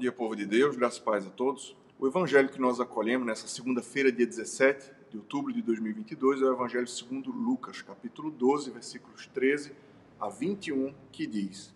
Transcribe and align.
Dia, 0.00 0.10
povo 0.10 0.34
de 0.34 0.46
Deus, 0.46 0.76
graças 0.76 0.98
e 0.98 1.02
paz 1.02 1.26
a 1.26 1.30
todos. 1.30 1.76
O 1.98 2.06
evangelho 2.06 2.48
que 2.48 2.58
nós 2.58 2.80
acolhemos 2.80 3.26
nessa 3.26 3.46
segunda-feira, 3.46 4.10
dia 4.10 4.26
17 4.26 4.90
de 5.10 5.18
outubro 5.18 5.52
de 5.52 5.60
2022, 5.60 6.40
é 6.40 6.46
o 6.46 6.54
evangelho 6.54 6.86
segundo 6.86 7.30
Lucas, 7.30 7.82
capítulo 7.82 8.30
12, 8.30 8.70
versículos 8.70 9.26
13 9.26 9.72
a 10.18 10.30
21, 10.30 10.94
que 11.12 11.26
diz: 11.26 11.74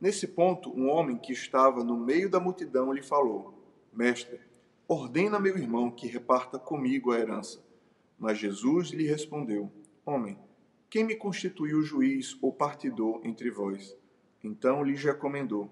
Nesse 0.00 0.26
ponto, 0.26 0.70
um 0.70 0.88
homem 0.88 1.18
que 1.18 1.34
estava 1.34 1.84
no 1.84 1.98
meio 1.98 2.30
da 2.30 2.40
multidão 2.40 2.90
lhe 2.90 3.02
falou: 3.02 3.52
Mestre, 3.92 4.40
ordena 4.88 5.38
meu 5.38 5.58
irmão 5.58 5.90
que 5.90 6.06
reparta 6.06 6.58
comigo 6.58 7.12
a 7.12 7.18
herança. 7.18 7.62
Mas 8.18 8.38
Jesus 8.38 8.88
lhe 8.88 9.06
respondeu: 9.06 9.70
Homem, 10.06 10.38
quem 10.88 11.04
me 11.04 11.14
constituiu 11.14 11.82
juiz 11.82 12.38
ou 12.40 12.50
partidor 12.50 13.20
entre 13.22 13.50
vós? 13.50 13.94
Então 14.42 14.82
lhes 14.82 15.04
recomendou: 15.04 15.70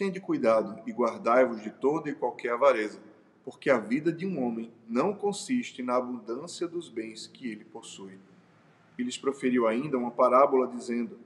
Tende 0.00 0.18
cuidado 0.18 0.80
e 0.86 0.92
guardai-vos 0.92 1.62
de 1.62 1.70
toda 1.70 2.08
e 2.08 2.14
qualquer 2.14 2.54
avareza, 2.54 2.98
porque 3.44 3.68
a 3.68 3.76
vida 3.76 4.10
de 4.10 4.24
um 4.24 4.42
homem 4.42 4.72
não 4.88 5.12
consiste 5.12 5.82
na 5.82 5.96
abundância 5.96 6.66
dos 6.66 6.88
bens 6.88 7.26
que 7.26 7.46
ele 7.50 7.66
possui. 7.66 8.18
E 8.98 9.02
lhes 9.02 9.18
proferiu 9.18 9.68
ainda 9.68 9.98
uma 9.98 10.10
parábola, 10.10 10.66
dizendo: 10.66 11.18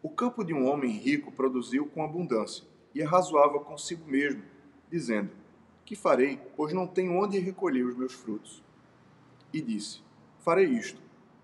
O 0.00 0.08
campo 0.08 0.44
de 0.44 0.54
um 0.54 0.68
homem 0.68 0.92
rico 0.92 1.32
produziu 1.32 1.86
com 1.86 2.04
abundância, 2.04 2.64
e 2.94 3.02
arrazoava 3.02 3.58
consigo 3.58 4.08
mesmo, 4.08 4.44
dizendo: 4.88 5.32
Que 5.84 5.96
farei, 5.96 6.38
pois 6.56 6.72
não 6.72 6.86
tenho 6.86 7.20
onde 7.20 7.40
recolher 7.40 7.82
os 7.82 7.96
meus 7.96 8.12
frutos? 8.12 8.62
E 9.52 9.60
disse: 9.60 10.00
Farei 10.38 10.66
isto: 10.66 11.02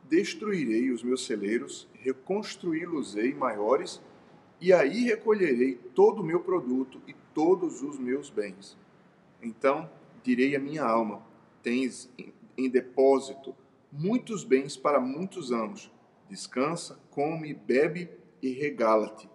destruirei 0.08 0.92
os 0.92 1.02
meus 1.02 1.26
celeiros, 1.26 1.88
reconstruí-los-ei 1.94 3.34
maiores 3.34 4.00
e 4.60 4.72
aí 4.72 5.04
recolherei 5.04 5.74
todo 5.94 6.20
o 6.20 6.24
meu 6.24 6.40
produto 6.40 7.00
e 7.06 7.14
todos 7.32 7.82
os 7.82 7.98
meus 7.98 8.28
bens. 8.28 8.76
Então 9.40 9.88
direi 10.22 10.56
à 10.56 10.58
minha 10.58 10.84
alma: 10.84 11.22
Tens 11.62 12.10
em 12.56 12.68
depósito 12.68 13.54
muitos 13.92 14.42
bens 14.44 14.76
para 14.76 15.00
muitos 15.00 15.52
anos. 15.52 15.90
Descansa, 16.28 16.98
come, 17.10 17.54
bebe 17.54 18.10
e 18.42 18.50
regala-te. 18.50 19.28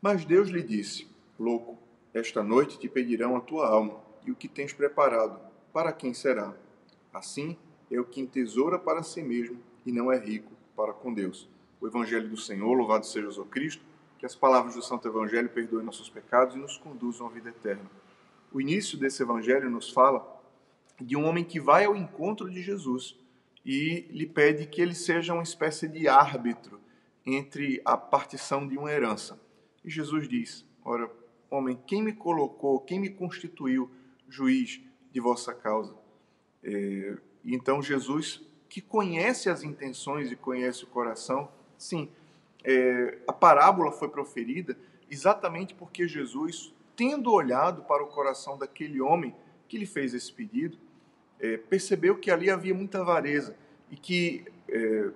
Mas 0.00 0.24
Deus 0.24 0.48
lhe 0.48 0.62
disse: 0.62 1.06
Louco, 1.38 1.78
esta 2.14 2.42
noite 2.42 2.78
te 2.78 2.88
pedirão 2.88 3.36
a 3.36 3.40
tua 3.40 3.68
alma, 3.68 4.00
e 4.26 4.30
o 4.30 4.36
que 4.36 4.48
tens 4.48 4.72
preparado, 4.72 5.40
para 5.72 5.92
quem 5.92 6.14
será? 6.14 6.56
Assim 7.12 7.56
é 7.90 8.00
o 8.00 8.04
que 8.04 8.20
entesoura 8.20 8.78
para 8.78 9.02
si 9.02 9.22
mesmo 9.22 9.58
e 9.84 9.92
não 9.92 10.10
é 10.10 10.18
rico 10.18 10.52
para 10.76 10.92
com 10.92 11.12
Deus. 11.12 11.48
O 11.80 11.86
Evangelho 11.86 12.28
do 12.28 12.36
Senhor, 12.36 12.72
louvado 12.72 13.06
seja 13.06 13.28
o 13.28 13.44
Cristo 13.44 13.89
que 14.20 14.26
as 14.26 14.36
palavras 14.36 14.74
do 14.74 14.82
Santo 14.82 15.08
Evangelho 15.08 15.48
perdoem 15.48 15.82
nossos 15.82 16.10
pecados 16.10 16.54
e 16.54 16.58
nos 16.58 16.76
conduzam 16.76 17.26
à 17.26 17.30
vida 17.30 17.48
eterna. 17.48 17.90
O 18.52 18.60
início 18.60 18.98
desse 18.98 19.22
Evangelho 19.22 19.70
nos 19.70 19.88
fala 19.88 20.38
de 21.00 21.16
um 21.16 21.24
homem 21.24 21.42
que 21.42 21.58
vai 21.58 21.86
ao 21.86 21.96
encontro 21.96 22.50
de 22.50 22.60
Jesus 22.60 23.18
e 23.64 24.06
lhe 24.10 24.26
pede 24.26 24.66
que 24.66 24.82
ele 24.82 24.94
seja 24.94 25.32
uma 25.32 25.42
espécie 25.42 25.88
de 25.88 26.06
árbitro 26.06 26.78
entre 27.24 27.80
a 27.82 27.96
partição 27.96 28.68
de 28.68 28.76
uma 28.76 28.92
herança. 28.92 29.40
E 29.82 29.88
Jesus 29.88 30.28
diz: 30.28 30.66
Ora, 30.84 31.10
homem, 31.48 31.80
quem 31.86 32.02
me 32.02 32.12
colocou, 32.12 32.78
quem 32.80 33.00
me 33.00 33.08
constituiu 33.08 33.90
juiz 34.28 34.82
de 35.10 35.18
vossa 35.18 35.54
causa? 35.54 35.96
É, 36.62 37.16
então 37.42 37.80
Jesus, 37.80 38.46
que 38.68 38.82
conhece 38.82 39.48
as 39.48 39.62
intenções 39.62 40.30
e 40.30 40.36
conhece 40.36 40.84
o 40.84 40.88
coração, 40.88 41.50
sim, 41.78 42.10
é, 42.64 43.18
a 43.26 43.32
parábola 43.32 43.92
foi 43.92 44.08
proferida 44.08 44.76
exatamente 45.10 45.74
porque 45.74 46.06
Jesus, 46.06 46.72
tendo 46.94 47.32
olhado 47.32 47.82
para 47.82 48.02
o 48.02 48.06
coração 48.06 48.56
daquele 48.58 49.00
homem 49.00 49.34
que 49.68 49.78
lhe 49.78 49.86
fez 49.86 50.14
esse 50.14 50.32
pedido, 50.32 50.78
é, 51.38 51.56
percebeu 51.56 52.16
que 52.18 52.30
ali 52.30 52.50
havia 52.50 52.74
muita 52.74 53.00
avareza 53.00 53.56
e 53.90 53.96
que 53.96 54.44
é, 54.68 55.10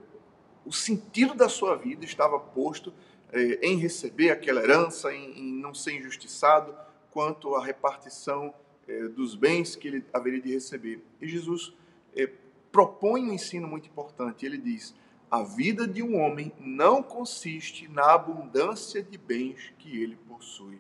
o 0.64 0.72
sentido 0.72 1.34
da 1.34 1.48
sua 1.48 1.76
vida 1.76 2.04
estava 2.04 2.38
posto 2.38 2.92
é, 3.32 3.66
em 3.66 3.76
receber 3.76 4.30
aquela 4.30 4.62
herança, 4.62 5.12
em, 5.12 5.38
em, 5.38 5.52
não 5.52 5.74
ser 5.74 5.92
injustiçado 5.92 6.74
quanto 7.10 7.54
à 7.54 7.64
repartição 7.64 8.54
é, 8.88 9.08
dos 9.08 9.34
bens 9.34 9.76
que 9.76 9.88
ele 9.88 10.04
haveria 10.12 10.40
de 10.40 10.52
receber. 10.52 11.02
E 11.20 11.28
Jesus 11.28 11.74
é, 12.16 12.28
propõe 12.72 13.28
um 13.28 13.32
ensino 13.32 13.68
muito 13.68 13.88
importante. 13.88 14.46
Ele 14.46 14.58
diz: 14.58 14.94
a 15.34 15.42
vida 15.42 15.84
de 15.84 16.00
um 16.00 16.16
homem 16.16 16.52
não 16.60 17.02
consiste 17.02 17.88
na 17.88 18.12
abundância 18.12 19.02
de 19.02 19.18
bens 19.18 19.74
que 19.80 20.00
ele 20.00 20.14
possui. 20.28 20.78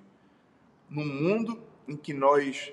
Num 0.88 1.04
mundo 1.04 1.60
em 1.88 1.96
que 1.96 2.14
nós, 2.14 2.72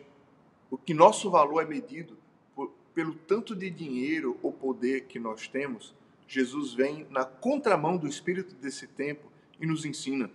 o 0.70 0.78
que 0.78 0.94
nosso 0.94 1.32
valor 1.32 1.60
é 1.60 1.66
medido 1.66 2.16
por, 2.56 2.72
pelo 2.94 3.16
tanto 3.16 3.56
de 3.56 3.72
dinheiro 3.72 4.38
ou 4.44 4.54
poder 4.54 5.06
que 5.06 5.18
nós 5.18 5.48
temos, 5.48 5.96
Jesus 6.28 6.76
vem 6.76 7.08
na 7.10 7.26
contramão 7.26 7.98
do 7.98 8.08
espírito 8.08 8.54
desse 8.54 8.86
tempo 8.86 9.32
e 9.60 9.66
nos 9.66 9.84
ensina: 9.84 10.30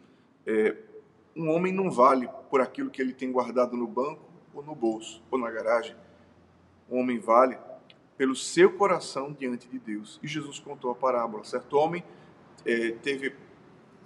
é, 0.45 0.77
um 1.37 1.49
homem 1.51 1.73
não 1.73 1.93
vale 1.93 2.29
por 2.51 2.61
aquilo 2.61 2.91
que 2.91 3.01
ele 3.01 3.15
tem 3.15 3.31
guardado 3.31 3.77
no 3.77 3.87
banco 3.87 4.25
ou 4.53 4.65
no 4.65 4.75
bolso 4.75 5.23
ou 5.31 5.39
na 5.39 5.49
garagem. 5.49 5.95
Um 6.91 6.99
homem 6.99 7.21
vale 7.21 7.57
pelo 8.17 8.35
seu 8.35 8.73
coração 8.73 9.33
diante 9.33 9.69
de 9.69 9.79
Deus. 9.79 10.19
E 10.23 10.29
Jesus 10.29 10.59
contou 10.59 10.91
a 10.91 10.95
parábola. 10.95 11.45
Certo 11.45 11.77
homem 11.77 12.03
é, 12.65 12.93
teve 12.93 13.35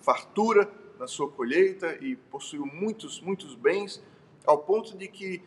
fartura 0.00 0.70
na 0.98 1.06
sua 1.06 1.30
colheita 1.30 1.96
e 2.00 2.16
possuiu 2.16 2.66
muitos, 2.66 3.20
muitos 3.20 3.54
bens, 3.54 4.02
ao 4.44 4.58
ponto 4.58 4.96
de 4.96 5.08
que 5.08 5.42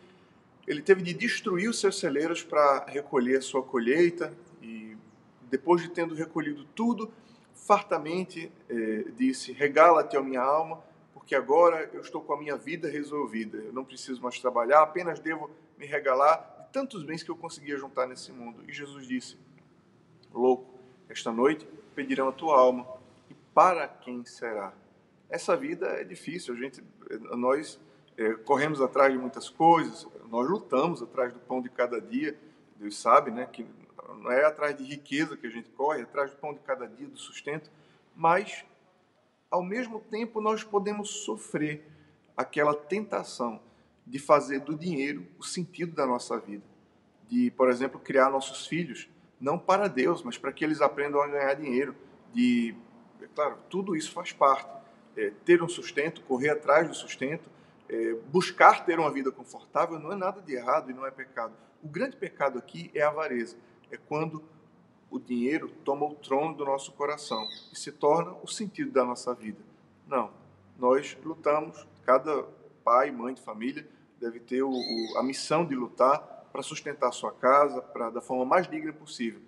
ele 0.66 0.80
teve 0.80 1.02
de 1.02 1.12
destruir 1.12 1.68
os 1.68 1.78
seus 1.78 1.98
celeiros 1.98 2.42
para 2.42 2.86
recolher 2.86 3.38
a 3.38 3.42
sua 3.42 3.62
colheita. 3.62 4.32
E 4.62 4.96
depois 5.50 5.82
de 5.82 5.90
tendo 5.90 6.14
recolhido 6.14 6.64
tudo, 6.74 7.12
fartamente 7.54 8.50
é, 8.68 9.04
disse: 9.16 9.52
Regala-te 9.52 10.16
a 10.16 10.22
minha 10.22 10.40
alma, 10.40 10.82
porque 11.12 11.34
agora 11.34 11.88
eu 11.92 12.00
estou 12.00 12.22
com 12.22 12.32
a 12.32 12.38
minha 12.38 12.56
vida 12.56 12.88
resolvida. 12.88 13.58
Eu 13.58 13.72
não 13.72 13.84
preciso 13.84 14.22
mais 14.22 14.38
trabalhar, 14.40 14.82
apenas 14.82 15.20
devo 15.20 15.50
me 15.78 15.86
regalar 15.86 16.53
tantos 16.74 17.04
bens 17.04 17.22
que 17.22 17.30
eu 17.30 17.36
conseguia 17.36 17.78
juntar 17.78 18.04
nesse 18.08 18.32
mundo. 18.32 18.64
E 18.68 18.72
Jesus 18.72 19.06
disse: 19.06 19.38
Louco, 20.32 20.76
esta 21.08 21.30
noite 21.30 21.64
pedirão 21.94 22.28
a 22.28 22.32
tua 22.32 22.58
alma. 22.58 22.84
E 23.30 23.34
para 23.54 23.86
quem 23.86 24.24
será? 24.24 24.74
Essa 25.30 25.56
vida 25.56 25.86
é 25.86 26.02
difícil. 26.02 26.52
A 26.52 26.56
gente, 26.56 26.82
nós 27.36 27.78
é, 28.18 28.34
corremos 28.34 28.80
atrás 28.80 29.12
de 29.12 29.18
muitas 29.18 29.48
coisas. 29.48 30.08
Nós 30.28 30.50
lutamos 30.50 31.00
atrás 31.00 31.32
do 31.32 31.38
pão 31.38 31.62
de 31.62 31.68
cada 31.68 32.00
dia. 32.00 32.36
Deus 32.76 33.00
sabe, 33.00 33.30
né, 33.30 33.46
que 33.46 33.64
não 34.18 34.32
é 34.32 34.44
atrás 34.44 34.76
de 34.76 34.82
riqueza 34.82 35.36
que 35.36 35.46
a 35.46 35.50
gente 35.50 35.70
corre, 35.70 36.00
é 36.00 36.02
atrás 36.02 36.32
do 36.32 36.36
pão 36.38 36.52
de 36.52 36.58
cada 36.58 36.88
dia, 36.88 37.06
do 37.06 37.16
sustento. 37.16 37.70
Mas, 38.16 38.64
ao 39.48 39.62
mesmo 39.62 40.00
tempo, 40.00 40.40
nós 40.40 40.64
podemos 40.64 41.08
sofrer 41.24 41.88
aquela 42.36 42.74
tentação 42.74 43.60
de 44.06 44.18
fazer 44.18 44.60
do 44.60 44.76
dinheiro 44.76 45.26
o 45.38 45.42
sentido 45.42 45.94
da 45.94 46.06
nossa 46.06 46.38
vida. 46.38 46.64
De, 47.28 47.50
por 47.52 47.68
exemplo, 47.68 47.98
criar 47.98 48.30
nossos 48.30 48.66
filhos, 48.66 49.08
não 49.40 49.58
para 49.58 49.88
Deus, 49.88 50.22
mas 50.22 50.38
para 50.38 50.52
que 50.52 50.64
eles 50.64 50.80
aprendam 50.80 51.20
a 51.20 51.26
ganhar 51.26 51.54
dinheiro. 51.54 51.94
De, 52.32 52.74
é 53.20 53.26
claro, 53.34 53.58
tudo 53.68 53.96
isso 53.96 54.12
faz 54.12 54.32
parte. 54.32 54.72
É, 55.16 55.32
ter 55.44 55.62
um 55.62 55.68
sustento, 55.68 56.22
correr 56.22 56.50
atrás 56.50 56.88
do 56.88 56.94
sustento, 56.94 57.48
é, 57.88 58.14
buscar 58.32 58.84
ter 58.84 58.98
uma 58.98 59.10
vida 59.10 59.30
confortável 59.30 59.98
não 59.98 60.12
é 60.12 60.16
nada 60.16 60.40
de 60.40 60.54
errado 60.54 60.90
e 60.90 60.94
não 60.94 61.06
é 61.06 61.10
pecado. 61.10 61.54
O 61.82 61.88
grande 61.88 62.16
pecado 62.16 62.58
aqui 62.58 62.90
é 62.94 63.02
a 63.02 63.08
avareza. 63.08 63.56
É 63.90 63.96
quando 63.96 64.42
o 65.10 65.18
dinheiro 65.18 65.68
toma 65.84 66.06
o 66.06 66.14
trono 66.14 66.56
do 66.56 66.64
nosso 66.64 66.92
coração 66.92 67.46
e 67.72 67.78
se 67.78 67.92
torna 67.92 68.32
o 68.42 68.48
sentido 68.48 68.90
da 68.90 69.04
nossa 69.04 69.32
vida. 69.34 69.60
Não. 70.08 70.32
Nós 70.76 71.16
lutamos, 71.24 71.86
cada 72.04 72.44
pai, 72.84 73.10
mãe 73.10 73.34
de 73.34 73.40
família, 73.40 73.88
deve 74.20 74.38
ter 74.38 74.62
o, 74.62 74.70
o, 74.70 75.18
a 75.18 75.22
missão 75.22 75.64
de 75.64 75.74
lutar 75.74 76.18
para 76.52 76.62
sustentar 76.62 77.08
a 77.08 77.12
sua 77.12 77.32
casa, 77.32 77.80
para 77.80 78.10
da 78.10 78.20
forma 78.20 78.44
mais 78.44 78.68
digna 78.68 78.92
possível. 78.92 79.40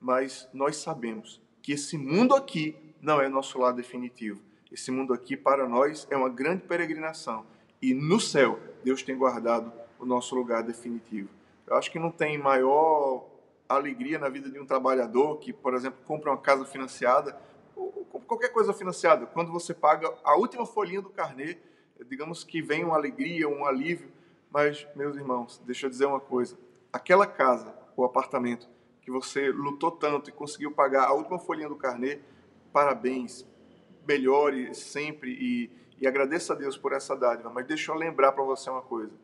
Mas 0.00 0.48
nós 0.52 0.76
sabemos 0.76 1.40
que 1.62 1.72
esse 1.72 1.96
mundo 1.96 2.34
aqui 2.34 2.76
não 3.00 3.20
é 3.20 3.28
nosso 3.28 3.58
lar 3.58 3.72
definitivo. 3.72 4.42
Esse 4.70 4.90
mundo 4.90 5.14
aqui 5.14 5.36
para 5.36 5.68
nós 5.68 6.06
é 6.10 6.16
uma 6.16 6.28
grande 6.28 6.62
peregrinação 6.62 7.46
e 7.80 7.94
no 7.94 8.20
céu 8.20 8.58
Deus 8.84 9.02
tem 9.02 9.16
guardado 9.16 9.72
o 9.98 10.04
nosso 10.04 10.34
lugar 10.34 10.62
definitivo. 10.62 11.28
Eu 11.66 11.76
acho 11.76 11.90
que 11.90 11.98
não 11.98 12.10
tem 12.10 12.36
maior 12.36 13.26
alegria 13.68 14.18
na 14.18 14.28
vida 14.28 14.50
de 14.50 14.58
um 14.58 14.66
trabalhador 14.66 15.38
que, 15.38 15.52
por 15.52 15.74
exemplo, 15.74 16.00
compra 16.04 16.30
uma 16.30 16.38
casa 16.38 16.64
financiada 16.64 17.38
ou 17.76 18.06
qualquer 18.26 18.48
coisa 18.50 18.72
financiada, 18.72 19.26
quando 19.26 19.50
você 19.50 19.72
paga 19.72 20.12
a 20.22 20.36
última 20.36 20.66
folhinha 20.66 21.00
do 21.00 21.10
carnê 21.10 21.58
digamos 22.08 22.44
que 22.44 22.62
vem 22.62 22.84
uma 22.84 22.96
alegria, 22.96 23.48
um 23.48 23.64
alívio, 23.64 24.10
mas, 24.50 24.86
meus 24.96 25.16
irmãos, 25.16 25.60
deixa 25.64 25.86
eu 25.86 25.90
dizer 25.90 26.06
uma 26.06 26.20
coisa: 26.20 26.58
aquela 26.92 27.26
casa 27.26 27.80
o 28.00 28.04
apartamento 28.04 28.68
que 29.02 29.10
você 29.10 29.50
lutou 29.50 29.90
tanto 29.90 30.30
e 30.30 30.32
conseguiu 30.32 30.72
pagar 30.72 31.04
a 31.04 31.12
última 31.12 31.38
folhinha 31.38 31.68
do 31.68 31.76
carnet, 31.76 32.22
parabéns, 32.72 33.46
melhore 34.06 34.74
sempre 34.74 35.32
e, 35.32 35.70
e 36.00 36.06
agradeça 36.06 36.52
a 36.52 36.56
Deus 36.56 36.76
por 36.76 36.92
essa 36.92 37.16
dádiva. 37.16 37.50
Mas 37.50 37.66
deixa 37.66 37.92
eu 37.92 37.96
lembrar 37.96 38.32
para 38.32 38.44
você 38.44 38.70
uma 38.70 38.82
coisa: 38.82 39.14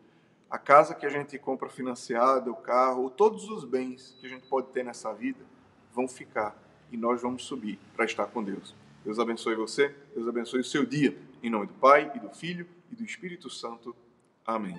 a 0.50 0.58
casa 0.58 0.94
que 0.94 1.06
a 1.06 1.10
gente 1.10 1.38
compra 1.38 1.68
financiada, 1.68 2.50
o 2.50 2.56
carro, 2.56 3.10
todos 3.10 3.48
os 3.48 3.64
bens 3.64 4.16
que 4.20 4.26
a 4.26 4.30
gente 4.30 4.46
pode 4.46 4.68
ter 4.68 4.84
nessa 4.84 5.12
vida 5.12 5.44
vão 5.94 6.06
ficar 6.06 6.56
e 6.90 6.96
nós 6.96 7.22
vamos 7.22 7.44
subir 7.44 7.78
para 7.94 8.04
estar 8.04 8.26
com 8.26 8.42
Deus. 8.42 8.74
Deus 9.06 9.20
abençoe 9.20 9.54
você, 9.54 9.94
Deus 10.16 10.26
abençoe 10.26 10.58
o 10.58 10.64
seu 10.64 10.84
dia. 10.84 11.16
Em 11.40 11.48
nome 11.48 11.68
do 11.68 11.74
Pai, 11.74 12.10
e 12.16 12.18
do 12.18 12.28
Filho, 12.28 12.66
e 12.90 12.96
do 12.96 13.04
Espírito 13.04 13.48
Santo. 13.48 13.94
Amém. 14.44 14.76